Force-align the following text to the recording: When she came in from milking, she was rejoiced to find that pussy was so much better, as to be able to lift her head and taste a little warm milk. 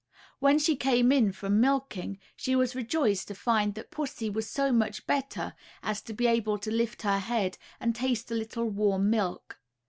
When 0.39 0.57
she 0.57 0.75
came 0.75 1.11
in 1.11 1.31
from 1.31 1.61
milking, 1.61 2.17
she 2.35 2.55
was 2.55 2.73
rejoiced 2.73 3.27
to 3.27 3.35
find 3.35 3.75
that 3.75 3.91
pussy 3.91 4.31
was 4.31 4.49
so 4.49 4.71
much 4.71 5.05
better, 5.05 5.53
as 5.83 6.01
to 6.01 6.13
be 6.13 6.25
able 6.25 6.57
to 6.57 6.71
lift 6.71 7.03
her 7.03 7.19
head 7.19 7.59
and 7.79 7.93
taste 7.95 8.31
a 8.31 8.33
little 8.33 8.65
warm 8.67 9.11
milk. 9.11 9.59